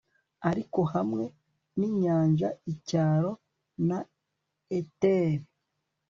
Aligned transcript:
Ariko 0.49 0.79
hamwe 0.93 1.25
ninyanja 1.77 2.49
icyaro 2.73 3.31
na 3.87 3.99
ether 4.79 5.33